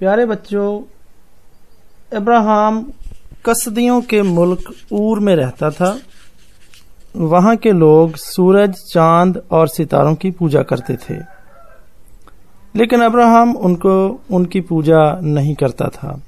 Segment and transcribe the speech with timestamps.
[0.00, 0.82] प्यारे बच्चों,
[2.16, 2.92] अब्राहम
[3.46, 5.98] कसदियों के मुल्क ऊर में रहता था।
[7.16, 11.18] वहाँ के लोग सूरज, चाँद और सितारों की पूजा करते थे।
[12.76, 16.20] लेकिन अब्राहम उनको, उनकी पूजा नहीं करता था।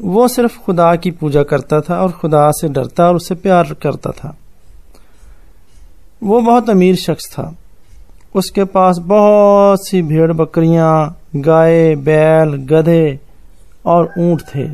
[0.00, 4.10] वो सिर्फ़ खुदा की पूजा करता था और खुदा से डरता और उससे प्यार करता
[4.10, 4.36] था।
[6.22, 7.56] वो बहुत अमीर शख्स था।
[8.34, 13.20] उसके पास बहुत सी भेड़ बकरियाँ गाय, बैल, गधे
[13.86, 14.64] और ऊँट थे।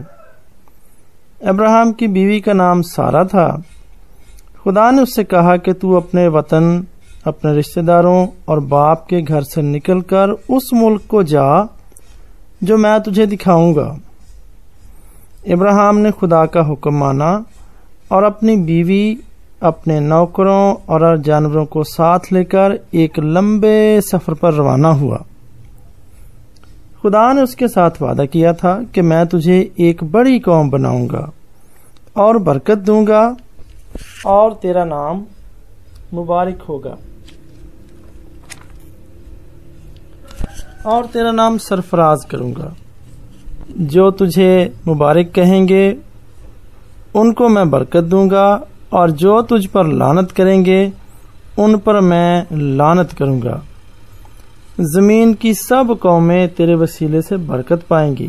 [1.48, 3.62] अब्राहम की बीवी का नाम सारा था।
[4.64, 6.86] खुदा ने उससे कहा कि तू अपने वतन,
[7.26, 11.68] अपने रिश्तेदारों और बाप के घर से निकलकर उस मुल्क को जा,
[12.64, 13.98] जो मैं तुझे दिखाऊँगा।
[15.46, 17.44] इब्राहिम ने खुदा का हुक्म माना
[18.12, 19.18] और अपनी बीवी,
[19.62, 25.24] अपने नौकरों और जानवरों को साथ लेकर एक लंबे सफ़र पर रवाना हुआ।
[27.02, 31.32] खुदा ने उसके साथ वादा किया था कि मैं तुझे एक बड़ी कौम बनाऊँगा
[32.16, 33.36] और बरकत दूँगा
[34.27, 35.24] और तेरा नाम
[36.14, 36.96] मुबारक होगा।
[40.86, 42.74] और तेरा नाम सरफराज करूँगा।
[43.80, 45.96] जो तुझे मुबारक कहेंगे,
[47.14, 50.92] उनको मैं बरकत दूँगा और जो तुझ पर लानत करेंगे,
[51.58, 52.46] उन पर मैं
[52.77, 53.62] लानत करूँगा।
[54.78, 58.28] ज़मीन की सब कौमें तेरे वसीले से बरकत पाएँगी।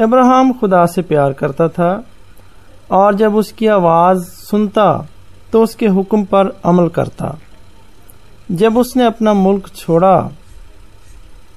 [0.00, 2.04] अब्राहम खुदा से प्यार करता था,
[2.90, 4.86] और जब उसकी आवाज़ सुनता
[5.52, 7.36] तो उसके हुक्म पर अमल करता।
[8.52, 10.20] जब उसने अपना मुल्क छोड़ा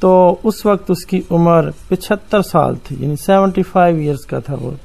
[0.01, 4.75] तो उस वक्त उसकी उम्र पिछहत्तर साल थी, यानी सेवेंटी फाइव ईयर्स का था वो।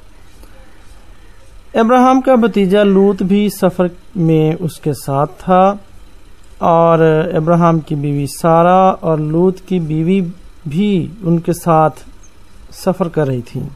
[1.77, 5.79] अब्राहम का भतीजा लूत भी सफ़र में उसके साथ था।
[6.63, 7.01] और
[7.35, 10.21] अब्राहम की बीवी सारा और लूत की बीवी
[10.69, 11.91] भी उनके साथ
[12.73, 13.69] सफ़र कर रही थी।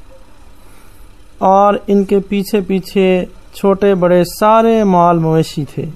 [1.43, 5.89] और इनके पीछे पीछे छोटे बड़े सारे माल मवेशी थे।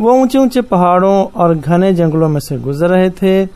[0.00, 3.48] वो ऊँचे ऊँचे पहाड़ों और घने जंगलों में से गुजर रहे थे।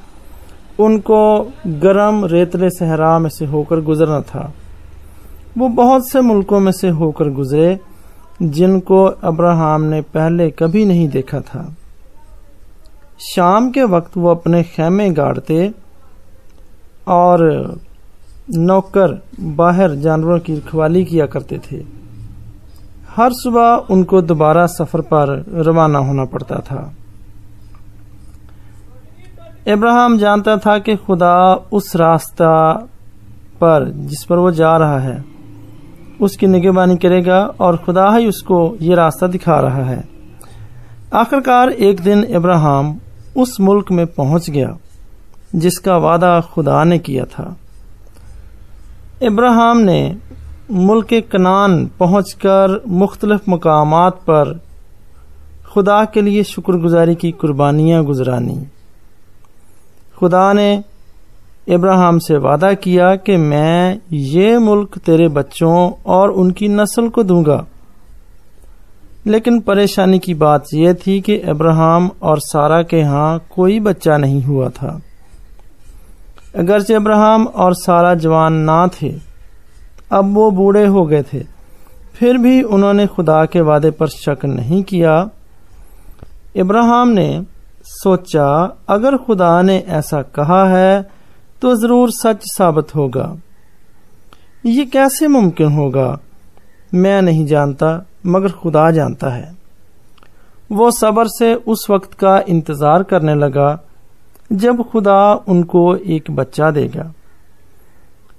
[0.78, 4.55] उनको गर्म रेतले सहरा में से होकर गुजरना था।
[5.59, 7.81] वो बहुत से मुल्कों में से होकर गुजरे,
[8.43, 11.77] जिनको अब्राहम ने पहले कभी नहीं देखा था।
[13.21, 15.71] शाम के वक्त वो अपने खेमे गाड़ते
[17.09, 17.41] और
[18.51, 19.21] नौकर
[19.57, 21.83] बाहर जानवरों की रखवाली किया करते थे।
[23.17, 26.81] हर सुबह उनको दोबारा सफ़र पर रवाना होना पड़ता था।
[29.69, 32.73] इब्राहिम जानता था कि खुदा उस रास्ता
[33.61, 35.25] पर जिस पर वो जा रहा है,
[36.21, 40.03] उसकी निगहबानी करेगा और खुदा ही उसको ये रास्ता दिखा रहा है।
[41.15, 42.99] आखिरकार एक दिन इब्राहिम
[43.37, 44.79] उस मुल्क में पहुँच गया,
[45.55, 47.57] जिसका वादा खुदा ने किया था।
[49.23, 50.17] इब्राहिम ने
[50.71, 54.61] मुल्क कनान पहुंचकर मुख्तलिफ़ मकामात पर
[55.73, 58.67] खुदा के लिए शुक्रगुजारी की कुर्बानियाँ गुजरानी।
[60.19, 60.85] खुदा ने
[61.69, 67.67] इब्राहिम से वादा किया कि मैं ये मुल्क तेरे बच्चों और उनकी नस्ल को दूँगा।
[69.27, 74.43] लेकिन परेशानी की बात यह थी कि इब्राहिम और सारा के यहाँ कोई बच्चा नहीं
[74.43, 75.01] हुआ था।
[76.57, 79.13] अगरचे इब्राहिम और सारा जवान ना थे।
[80.13, 81.43] अब वो बूढ़े हो गए थे।
[82.15, 85.15] फिर भी उन्होंने खुदा के वादे पर शक नहीं किया।
[86.57, 87.45] इब्राहिम ने
[87.85, 91.03] सोचा, अगर खुदा ने ऐसा कहा है
[91.63, 93.37] तो ज़रूर सच साबित होगा।
[94.67, 96.19] ये कैसे मुमकिन होगा?
[96.95, 97.89] मैं नहीं जानता।
[98.25, 99.55] मगर खुदा जानता है।
[100.71, 103.79] वो सबर से उस वक्त का इंतज़ार करने लगा,
[104.53, 107.13] जब खुदा उनको एक बच्चा देगा।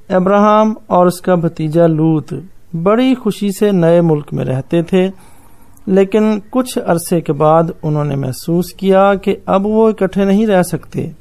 [0.09, 2.33] अब्राहम और उसका भतीजा लूत
[2.77, 5.07] बड़ी खुशी से नए मुल्क में रहते थे,
[5.87, 11.11] लेकिन कुछ अरसे के बाद उन्होंने महसूस किया कि अब वो इकट्ठे नहीं रह सकते।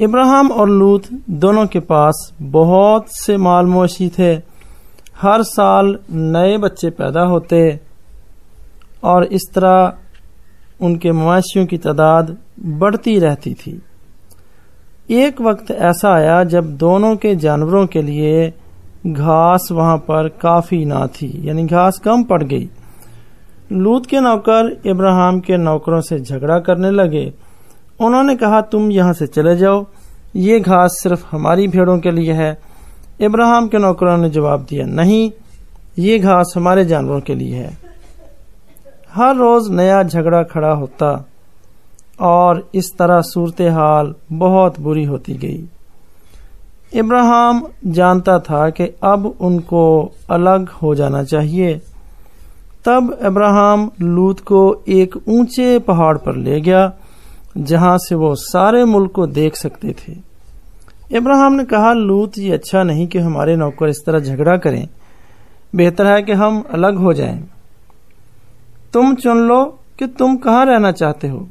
[0.00, 4.34] इब्राहिम और लूत दोनों के पास बहुत से माल मवेशी थे
[5.24, 7.58] हर साल नए बच्चे पैदा होते
[9.04, 13.80] और इस तरह उनके मवेशियों की तादाद बढ़ती रहती थी।
[15.12, 18.52] एक वक्त ऐसा आया जब दोनों के जानवरों के लिए
[19.06, 22.68] घास वहाँ पर काफ़ी ना थी, यानी घास कम पड़ गई।
[23.72, 27.32] लूत के नौकर इब्राहिम के नौकरों से झगड़ा करने लगे।
[28.00, 29.84] उन्होंने कहा, तुम यहाँ से चले जाओ।
[30.36, 32.52] ये घास सिर्फ़ हमारी भेड़ों के लिए है।
[33.20, 35.30] इब्राहिम के नौकरों ने जवाब दिया, नहीं,
[35.98, 37.78] ये घास हमारे जानवरों के लिए है।
[39.14, 41.28] हर रोज नया झगड़ा खड़ा होता
[42.20, 45.64] और इस तरह सूरत हाल बहुत बुरी होती गई।
[46.94, 51.74] इब्राहिम जानता था कि अब उनको अलग हो जाना चाहिए।
[52.84, 56.92] तब इब्राहिम लूत को एक ऊँचे पहाड़ पर ले गया,
[57.56, 60.12] जहाँ से वो सारे मुल्क को देख सकते थे।
[61.14, 64.88] इब्राहिम ने कहा, लूत ये अच्छा नहीं कि हमारे नौकर इस तरह झगड़ा करें।
[65.74, 67.44] बेहतर है कि हम अलग हो जाएँ।
[68.92, 69.64] तुम चुन लो
[69.98, 71.48] कि तुम कहाँ रहना चाहते हो।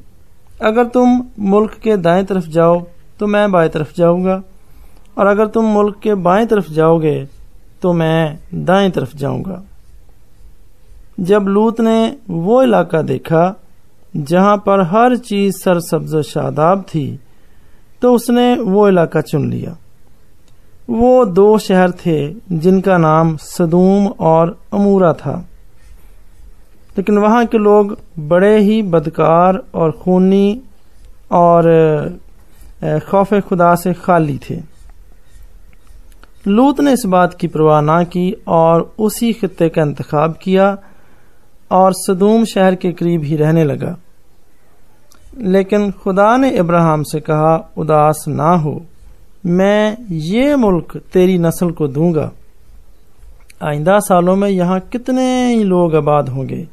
[0.62, 2.80] अगर तुम मुल्क के दाएँ तरफ़ जाओ
[3.19, 4.44] तो मैं बाएँ तरफ़ जाऊँगा।
[5.18, 7.27] और अगर तुम मुल्क के बाएँ तरफ़ जाओगे
[7.81, 9.63] तो मैं दाएँ तरफ़ जाऊँगा।
[11.19, 13.56] जब लूत ने वो इलाका देखा,
[14.16, 17.19] जहाँ पर हर चीज़ सरसब्ज शादाब थी
[18.03, 19.77] तो उसने वो इलाका चुन लिया।
[20.89, 22.15] वो दो शहर थे
[22.51, 25.47] जिनका नाम सदूम और अमूरा था।
[26.97, 30.61] लेकिन वहाँ के लोग बड़े ही बदकार और खूनी
[31.31, 31.63] और
[32.83, 34.59] खौफ खुदा से खाली थे।
[36.47, 40.77] लूत ने इस बात की परवाह ना की और उसी खत्ते का इंतखब किया
[41.71, 43.97] और सदूम शहर के करीब ही रहने लगा।
[45.33, 48.81] लेकिन खुदा ने इब्राहिम से कहा, उदास ना हो।
[49.45, 52.31] मैं ये मुल्क तेरी नस्ल को दूँगा।
[53.63, 56.68] आइंदा सालों में यहाँ कितने ही लोग आबाद होंगे?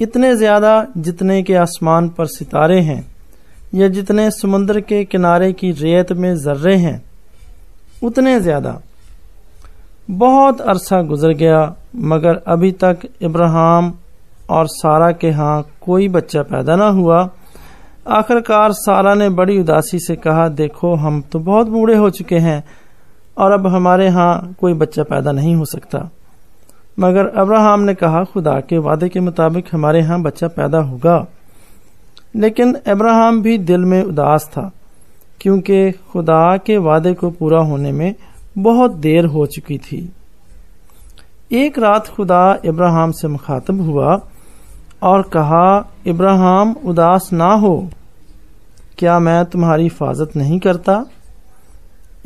[0.00, 3.04] इतने ज़्यादा जितने के आसमान पर सितारे हैं,
[3.74, 7.02] या जितने समुद्र के किनारे की रेत में जर्रे हैं,
[8.02, 8.80] उतने ज़्यादा।
[10.10, 13.92] बहुत अरसा गुजर गया, मगर अभी तक इब्राहिम
[14.50, 17.28] और सारा के यहाँ कोई बच्चा पैदा ना हुआ।
[18.08, 22.64] आखिरकार सारा ने बड़ी उदासी से कहा, देखो, हम तो बहुत बूढ़े हो चुके हैं
[23.38, 26.08] और अब हमारे यहाँ कोई बच्चा पैदा नहीं हो सकता।
[27.00, 31.26] मगर अब्राहम ने कहा, खुदा के वादे के मुताबिक हमारे यहाँ बच्चा पैदा होगा।
[32.36, 34.70] लेकिन अब्राहम भी दिल में उदास था,
[35.40, 38.14] क्योंकि खुदा के वादे को पूरा होने में
[38.58, 40.12] बहुत देर हो चुकी थी।
[41.52, 44.16] एक रात खुदा इब्राहिम से मुखातब हुआ
[45.04, 47.90] और कहा, इब्राहिम, उदास ना हो।
[48.98, 51.04] क्या मैं तुम्हारी हिफाजत नहीं करता?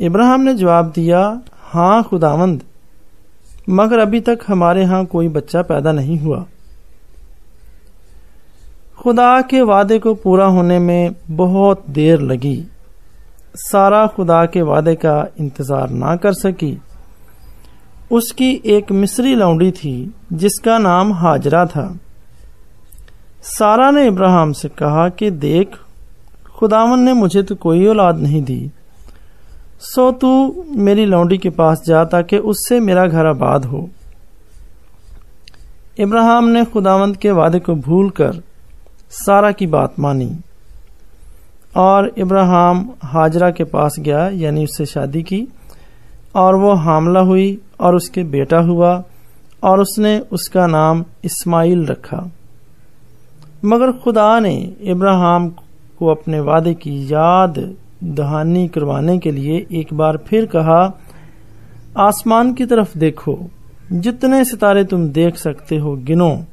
[0.01, 2.61] इब्राहिम ने जवाब दिया हाँ खुदावंद।
[3.69, 6.45] मगर अभी तक हमारे यहाँ कोई बच्चा पैदा नहीं हुआ।
[8.97, 12.67] खुदा के वादे को पूरा होने में बहुत देर लगी।
[13.55, 16.77] सारा खुदा के वादे का इंतज़ार ना कर सकी।
[18.11, 21.99] उसकी एक मिस्री लौंडी थी, जिसका नाम हाजरा था।
[23.43, 25.75] सारा ने इब्राहिम से कहा कि देख,
[26.55, 28.69] खुदावन ने मुझे तो कोई औलाद नहीं दी।
[29.81, 33.89] सो तू मेरी लौंडी के पास जा ताकि उससे मेरा घर आबाद हो।
[35.99, 38.41] इब्राहिम ने खुदावंत के वादे को भूलकर
[39.11, 40.29] सारा की बात मानी
[41.77, 45.47] और इब्राहिम हाजरा के पास गया, यानी उससे शादी की
[46.35, 48.91] और वो हामला हुई और उसके बेटा हुआ
[49.63, 52.29] और उसने उसका नाम इस्माइल रखा।
[53.65, 55.49] मगर खुदा ने इब्राहिम
[55.99, 60.99] को अपने वादे की याद दहानी करवाने के लिए एक बार फिर कहा,
[61.97, 63.39] आसमान की तरफ़ देखो,
[63.91, 66.43] जितने सितारे तुम देख सकते हो गिनो।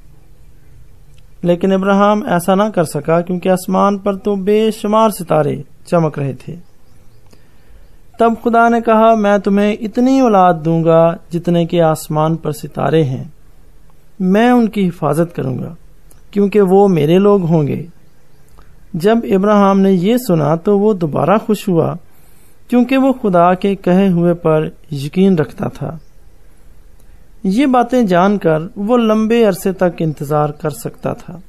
[1.45, 6.53] लेकिन इब्राहिम ऐसा ना कर सका क्योंकि आसमान पर तो बेशुमार सितारे चमक रहे थे।
[8.21, 13.33] तब खुदा ने कहा, मैं तुम्हें इतनी औलाद दूँगा जितने के आसमान पर सितारे हैं।
[14.21, 15.77] मैं उनकी हिफाजत करूँगा।
[16.33, 17.87] क्योंकि वो मेरे लोग होंगे।
[18.97, 21.97] जब इब्राहिम ने यह सुना तो वो दोबारा खुश हुआ,
[22.71, 25.99] क्योंकि वो खुदा के कहे हुए पर यकीन रखता था।
[27.47, 31.41] ये बातें जानकर वो लंबे अरसे तक इंतज़ार कर सकता था।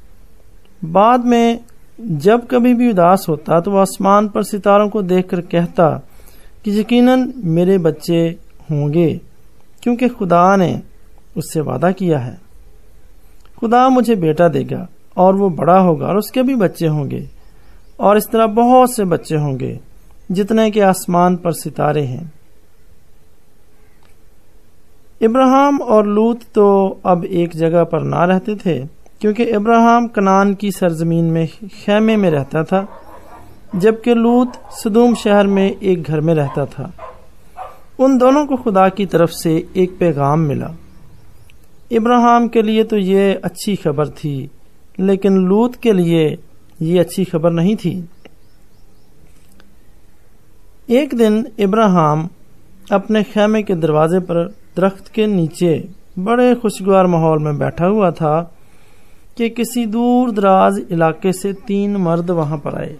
[0.85, 1.59] बाद में
[1.99, 5.89] जब कभी भी उदास होता तो वह आसमान पर सितारों को देखकर कहता
[6.65, 8.19] कि यकीनन मेरे बच्चे
[8.71, 9.09] होंगे,
[9.83, 10.81] क्योंकि खुदा ने
[11.37, 12.37] उससे वादा किया है।
[13.57, 14.87] खुदा मुझे बेटा देगा
[15.17, 17.27] और वो बड़ा होगा और उसके भी बच्चे होंगे
[17.99, 19.79] और इस तरह बहुत से बच्चे होंगे
[20.31, 22.31] जितने के आसमान पर सितारे हैं।
[25.21, 26.67] इब्राहिम और लूत तो
[27.05, 28.79] अब एक जगह पर ना रहते थे,
[29.21, 32.87] क्योंकि इब्राहिम कनान की सरजमीन में खेमे में रहता था,
[33.75, 36.91] जबकि लूत सदूम शहर में एक घर में रहता था।
[37.99, 40.73] उन दोनों को खुदा की तरफ़ से एक पैगाम मिला।
[41.91, 44.49] इब्राहिम के लिए तो ये अच्छी खबर थी,
[44.99, 46.25] लेकिन लूत के लिए
[46.81, 47.93] ये अच्छी खबर नहीं थी।
[50.89, 52.27] एक दिन इब्राहिम
[52.91, 54.43] अपने खेमे के दरवाजे पर
[54.77, 55.73] दरख्त के नीचे
[56.19, 58.39] बड़े खुशगवार माहौल में बैठा हुआ था
[59.37, 62.95] कि किसी दूर दराज इलाके से तीन मर्द वहाँ पर आए।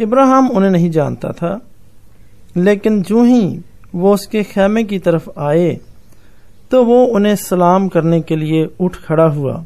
[0.00, 1.60] इब्राहिम उन्हें नहीं जानता था,
[2.56, 3.60] लेकिन जो ही
[3.94, 5.70] वो उसके खेमे की तरफ़ आए
[6.72, 9.64] तो वो उन्हें सलाम करने के लिए उठ खड़ा हुआ।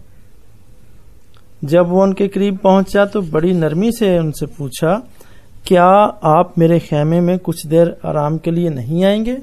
[1.64, 4.94] जब वो उनके करीब पहुँचा तो बड़ी नरमी से उनसे पूछा,
[5.66, 5.84] क्या
[6.24, 9.34] आप मेरे खेमे में कुछ देर आराम के लिए नहीं आएँगे?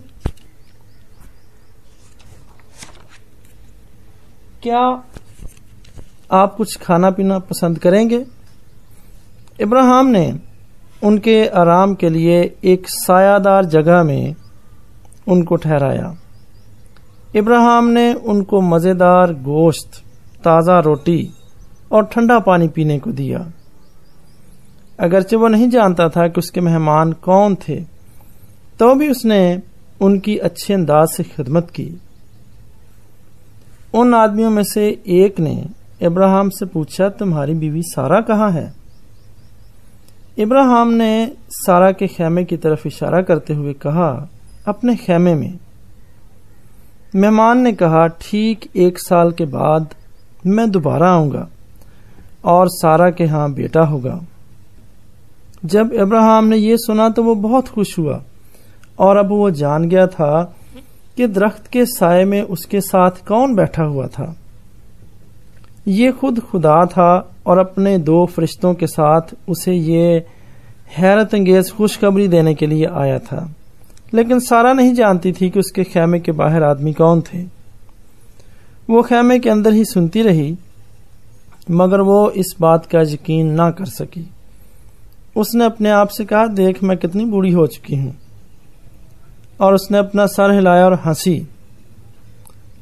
[4.63, 4.79] क्या
[6.31, 8.25] आप कुछ खाना पीना पसंद करेंगे?
[9.61, 10.39] इब्राहिम ने
[11.03, 14.35] उनके आराम के लिए एक सायादार जगह में
[15.27, 16.15] उनको ठहराया।
[17.33, 20.03] इब्राहिम ने उनको मज़ेदार गोश्त,
[20.43, 21.29] ताज़ा रोटी
[21.91, 23.45] और ठंडा पानी पीने को दिया।
[24.99, 27.79] अगरचे वो नहीं जानता था कि उसके मेहमान कौन थे
[28.79, 29.61] तो भी उसने
[30.01, 31.87] उनकी अच्छे अंदाज से खिदमत की।
[33.93, 35.55] उन आदमियों में से एक ने
[36.01, 38.73] इब्राहिम से पूछा, तुम्हारी बीवी सारा कहाँ है?
[40.37, 44.09] इब्राहिम ने सारा के खेमे की तरफ़ इशारा करते हुए कहा,
[44.67, 45.57] अपने खेमे में
[47.13, 49.93] मेहमान ने कहा, ठीक एक साल के बाद
[50.45, 51.47] मैं दोबारा आऊँगा
[52.45, 54.19] और सारा के यहाँ बेटा होगा।
[55.65, 58.21] जब इब्राहिम ने यह सुना तो वो बहुत खुश हुआ
[58.99, 60.41] और अब वो जान गया था
[61.17, 64.35] कि दरख्त के साय में उसके साथ कौन बैठा हुआ था।
[65.87, 67.11] ये खुद खुदा था
[67.47, 70.25] और अपने दो फरिश्तों के साथ उसे ये
[70.97, 73.53] हैरत अंगेज खुशखबरी देने के लिए आया था।
[74.13, 77.43] लेकिन सारा नहीं जानती थी कि उसके खेमे के बाहर आदमी कौन थे।
[78.89, 80.57] वो खेमे के अंदर ही सुनती रही,
[81.71, 84.29] मगर वो इस बात का यकीन ना कर सकी।
[85.35, 88.15] उसने अपने आप से कहा, देख, मैं कितनी बूढ़ी हो चुकी हूँ।
[89.61, 91.47] और उसने अपना सर हिलाया और हँसी।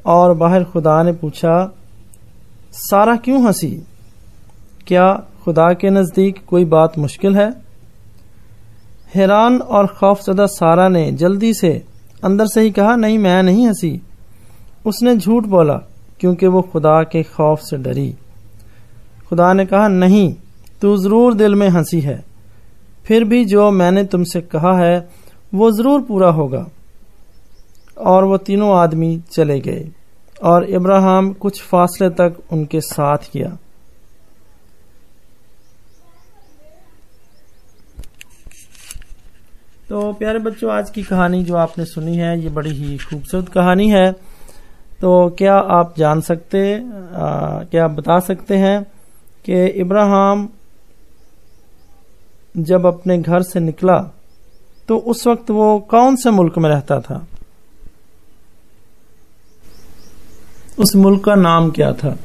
[0.06, 1.74] और बाहर खुदा ने पूछा,
[2.72, 3.82] सारा क्यों हँसी?
[4.86, 7.71] क्या खुदा के नज़दीक कोई बात मुश्किल है?
[9.14, 11.82] हैरान और खौफजदा सारा ने जल्दी से
[12.24, 14.00] अंदर से ही कहा, नहीं, मैं नहीं हँसी।
[14.86, 15.74] उसने झूठ बोला,
[16.20, 18.14] क्योंकि वो खुदा के खौफ से डरी।
[19.28, 20.34] खुदा ने कहा, नहीं,
[20.82, 22.24] तू ज़रूर दिल में हँसी है।
[23.04, 25.08] फिर भी जो मैंने तुमसे कहा है,
[25.54, 26.66] वो ज़रूर पूरा होगा।
[27.98, 29.88] और वो तीनों आदमी चले गए,
[30.44, 33.58] और इब्राहिम कुछ फासले तक उनके साथ किया।
[39.92, 43.88] तो प्यारे बच्चों आज की कहानी जो आपने सुनी है ये बड़ी ही खूबसूरत कहानी
[43.90, 44.12] है।
[45.00, 46.80] तो क्या आप जान सकते आ,
[47.64, 48.82] क्या आप बता सकते हैं
[49.44, 50.48] कि इब्राहिम
[52.56, 53.98] जब अपने घर से निकला
[54.88, 57.26] तो उस वक्त वो कौन से मुल्क में रहता था?
[60.78, 62.16] उस मुल्क का नाम क्या था?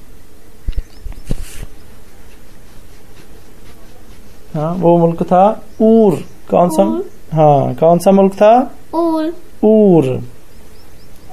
[4.54, 5.46] हाँ वो मुल्क था
[5.82, 7.17] ऊर। कौन सा?
[7.34, 8.52] हाँ कौन सा मुल्क था
[8.96, 9.34] ऊर
[9.66, 10.06] ऊर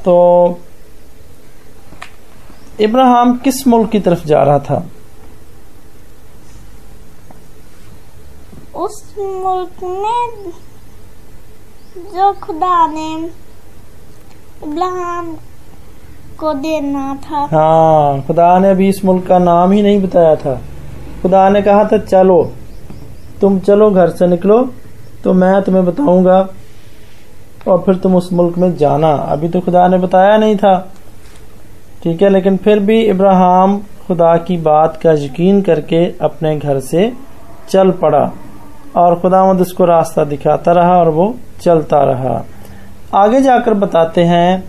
[0.05, 0.15] तो
[2.81, 4.85] इब्राहिम किस मुल्क की तरफ़ जा रहा था
[8.77, 10.53] उस मुल्क में
[12.15, 13.09] जो खुदा ने
[14.65, 15.35] इब्राहिम
[16.41, 20.61] को देना था हाँ खुदा ने अभी इस मुल्क का नाम ही नहीं बताया था
[21.23, 22.43] खुदा ने कहा था चलो
[23.41, 24.59] तुम चलो घर से निकलो
[25.25, 26.39] तो मैं तुम्हें बताऊँगा
[27.69, 30.77] और फिर तुम उस मुल्क में जाना। अभी तो खुदा ने बताया नहीं था।
[32.03, 37.13] ठीक है, लेकिन फिर भी इब्राहिम खुदा की बात का यकीन करके अपने घर से
[37.69, 38.31] चल पड़ा
[38.97, 42.45] और खुदावंद उसको रास्ता दिखाता रहा और वो चलता रहा।
[43.15, 44.61] आगे जाकर बताते हैं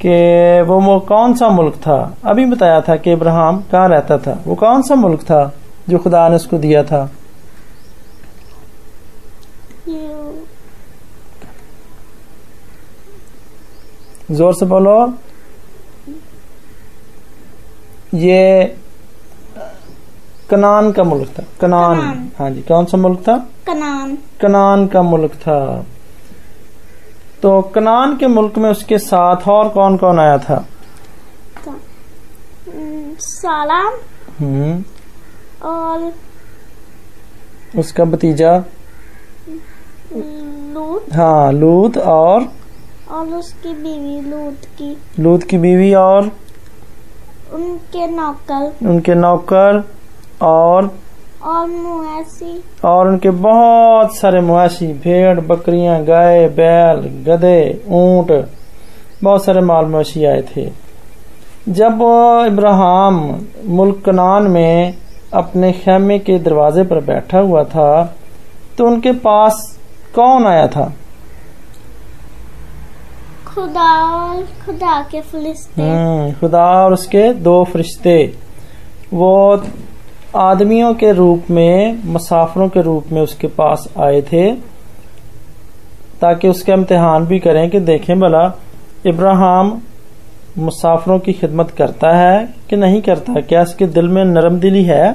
[0.00, 2.16] कि वो कौन सा मुल्क था?
[2.24, 5.52] अभी बताया था कि इब्राहिम कहाँ रहता था। वो कौन सा मुल्क था
[5.88, 7.10] जो खुदा ने उसको दिया था?
[14.32, 15.14] ज़ोर से बोलो।
[18.14, 18.76] ये
[20.50, 23.36] कनान का मुल्क था। कनान। कनान। हाँ जी कौन सा मुल्क था?
[23.66, 25.86] कनान। कनान का मुल्क था।
[27.42, 30.66] तो कनान के मुल्क में उसके साथ और कौन कौन आया था?
[32.68, 33.80] हम्म, साला
[34.38, 34.84] हम्म।
[35.68, 36.12] और
[37.78, 38.64] उसका भतीजा?
[40.14, 42.52] लूत। हाँ लूत और
[43.12, 46.30] और उसकी बीवी लूत की। लूत की बीवी और
[47.52, 49.82] उनके नौकर। उनके नौकर
[50.42, 50.90] और
[51.44, 58.30] और मुआसी और उनके बहुत सारे मवेशी भेड़ बकरियाँ गाय बैल गधे ऊँट
[59.22, 60.70] बहुत सारे माल मवेशी आए थे।
[61.68, 62.00] जब
[62.46, 63.18] इब्राहिम
[63.76, 64.94] मुल्क कनान में
[65.34, 67.90] अपने खेमे के दरवाजे पर बैठा हुआ था
[68.78, 69.78] तो उनके पास
[70.14, 70.92] कौन आया था?
[73.54, 78.34] खुदा और खुदा के फरिश्ते। हम्म, खुदा और उसके दो फरिश्ते।
[79.12, 79.62] वो
[80.36, 84.52] आदमियों के रूप में मुसाफरों के रूप में उसके पास आए थे
[86.20, 88.58] ताकि उसका इम्तिहान भी करें कि देखें भला
[89.06, 89.80] इब्राहिम
[90.58, 93.40] मुसाफरों की खिदमत करता है कि नहीं करता?
[93.40, 95.12] क्या इसके दिल में नरम दिली है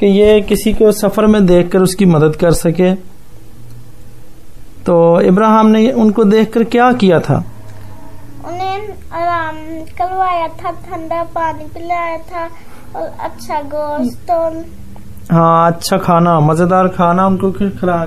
[0.00, 3.15] कि ये किसी को सफ़र में देखकर उसकी मदद कर सके?
[4.86, 7.36] तो इब्राहिम ने उनको देखकर क्या किया था?
[8.46, 9.56] उन्हें आराम
[9.98, 12.44] करवाया था ठंडा पानी पिलाया था
[12.96, 14.64] और अच्छा गोश्त और
[15.32, 17.50] हाँ अच्छा खाना मज़ेदार खाना उनको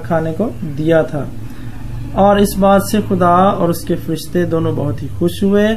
[0.02, 0.46] खाने को
[0.76, 1.28] दिया था।
[2.18, 5.68] और इस बात से खुदा और उसके फरिश्ते दोनों बहुत ही खुश हुए।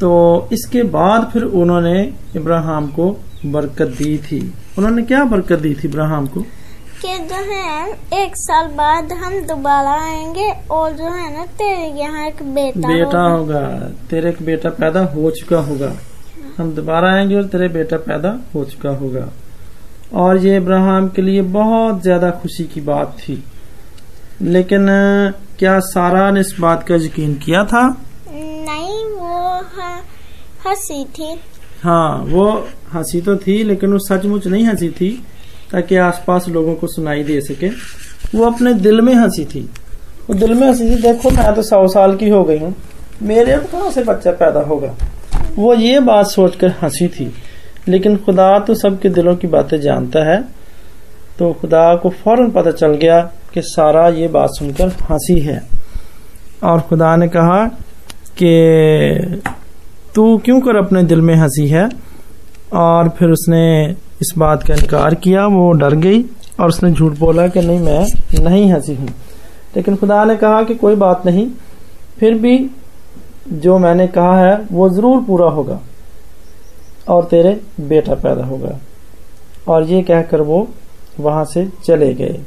[0.00, 0.10] तो
[0.52, 2.00] इसके बाद फिर उन्होंने
[2.36, 3.10] इब्राहिम को
[3.46, 4.40] बरकत दी थी।
[4.78, 6.44] उन्होंने क्या बरकत दी थी इब्राहिम को?
[7.02, 7.92] कि जो है
[8.24, 13.22] एक साल बाद हम दोबारा आएँगे और जो है ना तेरे यहाँ एक बेटा, बेटा
[13.22, 13.78] होगा। होगा
[14.10, 15.92] तेरे एक बेटा पैदा हो चुका होगा।
[16.58, 19.28] हम दोबारा आएँगे और तेरे बेटा पैदा हो चुका होगा।
[20.14, 23.44] और ये इब्राहिम के लिए बहुत ज़्यादा खुशी की बात थी।
[24.42, 24.86] लेकिन
[25.58, 28.00] क्या सारा ने इस बात का यकीन किया था?
[28.28, 30.02] नहीं वो ह-
[30.66, 31.40] हँसी थी।
[31.82, 35.26] हाँ वो हँसी तो थी लेकिन वो सचमुच नहीं हँसी थी।
[35.72, 37.68] ताकि आसपास लोगों को सुनाई दे सके।
[38.38, 39.60] वो अपने दिल में हँसी थी।
[40.30, 42.74] वो दिल में हँसी थी, देखो, मैं तो सौ साल की हो गई हूँ।
[43.22, 44.94] मेरे अब कहाँ से बच्चा पैदा होगा?
[45.56, 47.34] वो ये बात सोचकर हँसी थी।
[47.88, 50.44] लेकिन खुदा तो सबके दिलों की बातें जानता है।
[51.38, 53.20] तो खुदा को फ़ौरन पता चल गया
[53.54, 55.62] कि सारा ये बात सुनकर हँसी है।
[56.64, 57.66] और खुदा ने कहा
[58.42, 59.42] कि
[60.14, 61.88] तू क्यों कर अपने दिल में हँसी है?
[62.72, 66.22] और फिर उसने इस बात का इनकार किया, वो डर गई
[66.60, 68.06] और उसने झूठ बोला कि नहीं, मैं
[68.44, 69.08] नहीं हँसी हूँ।
[69.76, 71.50] लेकिन खुदा ने कहा कि कोई बात नहीं,
[72.18, 72.70] फिर भी
[73.52, 75.80] जो मैंने कहा है, वो ज़रूर पूरा होगा
[77.08, 78.78] और तेरे बेटा पैदा होगा।
[79.68, 80.68] और ये कहकर वो
[81.20, 82.40] वहाँ से चले गए।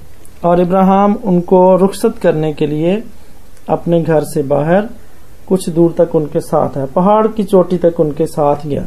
[0.46, 3.04] और इब्राहिम उनको रुखसत करने के लिए
[3.70, 4.89] अपने घर से बाहर
[5.48, 8.86] कुछ दूर तक उनके साथ है, पहाड़ की चोटी तक उनके साथ गया।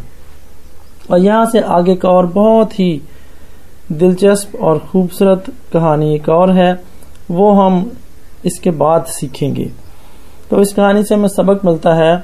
[1.11, 3.01] और यहाँ से आगे का और बहुत ही
[3.93, 6.73] दिलचस्प और खूबसूरत कहानी एक और है,
[7.31, 7.91] वो हम
[8.45, 9.71] इसके बाद सीखेंगे।
[10.51, 12.17] तो इस कहानी से हमें सबक मिलता है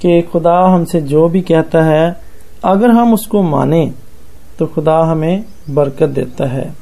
[0.00, 2.16] कि खुदा हमसे जो भी कहता है,
[2.64, 3.90] अगर हम उसको माने
[4.58, 6.72] तो खुदा हमें बरकत देता है।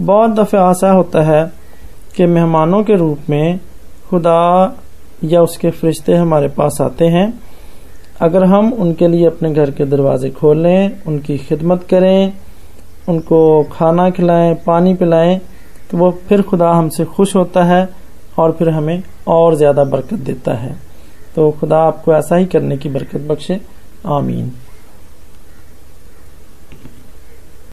[0.00, 1.44] बहुत दफे ऐसा होता है
[2.16, 3.60] कि मेहमानों के रूप में
[4.08, 4.74] खुदा
[5.24, 7.28] या उसके फरिश्ते हमारे पास आते हैं।
[8.20, 12.32] अगर हम उनके लिए अपने घर के दरवाजे खोलें, उनकी खिदमत करें,
[13.08, 15.40] उनको खाना खिलाएँ, पानी पिलाएँ
[15.90, 17.88] तो वो फिर खुदा हमसे खुश होता है
[18.38, 20.74] और फिर हमें और ज़्यादा बरकत देता है।
[21.36, 23.60] तो खुदा आपको ऐसा ही करने की बरकत बख्शे।
[24.06, 24.52] आमीन।